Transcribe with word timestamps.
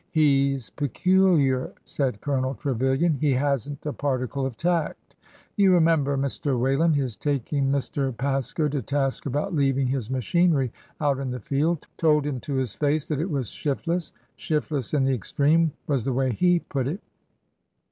''He 0.19 0.55
's 0.57 0.71
peculiar/' 0.71 1.73
said 1.85 2.21
Colonel 2.21 2.55
Trevilian. 2.55 3.13
He 3.21 3.33
has 3.33 3.69
n't 3.69 3.85
a 3.85 3.93
particle 3.93 4.47
of 4.47 4.57
tact. 4.57 5.13
You 5.55 5.71
remember, 5.73 6.17
Mr. 6.17 6.59
Whalen, 6.59 6.91
his 6.91 7.15
tak 7.15 7.53
ing 7.53 7.71
Mr. 7.71 8.17
Pasco 8.17 8.67
to 8.67 8.81
task 8.81 9.27
about 9.27 9.53
leaving 9.53 9.85
his 9.85 10.09
machinery 10.09 10.73
out 10.99 11.19
in 11.19 11.29
the 11.29 11.39
field?— 11.39 11.85
told 11.97 12.25
him 12.25 12.39
to 12.39 12.55
his 12.55 12.73
face 12.73 13.05
that 13.09 13.19
it 13.21 13.29
was 13.29 13.49
shiftless 13.51 14.11
shiftless 14.35 14.95
in 14.95 15.03
the 15.03 15.13
extreme, 15.13 15.71
was 15.85 16.03
the 16.03 16.13
way 16.13 16.31
he 16.31 16.57
put 16.61 16.87
it. 16.87 17.03